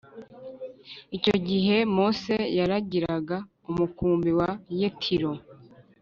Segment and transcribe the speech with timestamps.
[1.17, 3.37] Icyo gihe mose yaragiraga
[3.69, 5.31] umukumbi wa yetiro